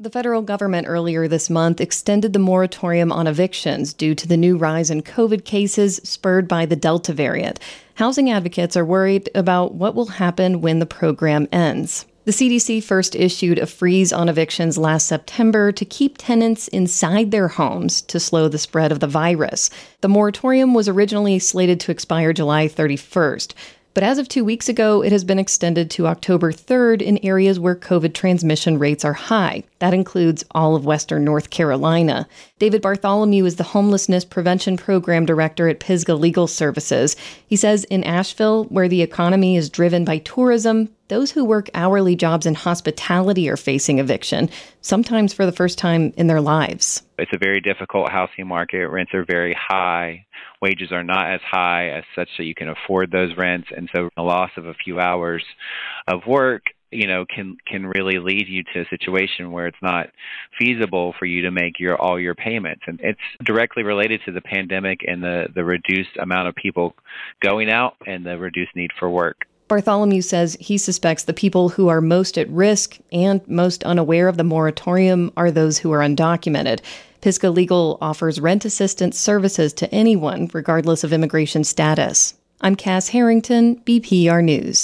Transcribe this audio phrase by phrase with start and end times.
[0.00, 4.56] The federal government earlier this month extended the moratorium on evictions due to the new
[4.56, 7.58] rise in COVID cases spurred by the Delta variant.
[7.94, 12.06] Housing advocates are worried about what will happen when the program ends.
[12.26, 17.48] The CDC first issued a freeze on evictions last September to keep tenants inside their
[17.48, 19.68] homes to slow the spread of the virus.
[20.02, 23.52] The moratorium was originally slated to expire July 31st.
[23.98, 27.58] But as of two weeks ago, it has been extended to October 3rd in areas
[27.58, 29.64] where COVID transmission rates are high.
[29.80, 32.28] That includes all of Western North Carolina.
[32.60, 37.16] David Bartholomew is the Homelessness Prevention Program Director at Pisgah Legal Services.
[37.44, 42.14] He says in Asheville, where the economy is driven by tourism, those who work hourly
[42.14, 47.02] jobs in hospitality are facing eviction, sometimes for the first time in their lives.
[47.18, 48.88] It's a very difficult housing market.
[48.88, 50.26] Rents are very high.
[50.62, 53.68] Wages are not as high as such that you can afford those rents.
[53.76, 55.44] And so the loss of a few hours
[56.06, 60.06] of work you know can can really lead you to a situation where it's not
[60.58, 64.40] feasible for you to make your all your payments and it's directly related to the
[64.40, 66.94] pandemic and the the reduced amount of people
[67.42, 71.88] going out and the reduced need for work Bartholomew says he suspects the people who
[71.88, 76.80] are most at risk and most unaware of the moratorium are those who are undocumented.
[77.20, 82.34] Pisgah Legal offers rent assistance services to anyone, regardless of immigration status.
[82.62, 84.78] I'm Cass Harrington, BPR News.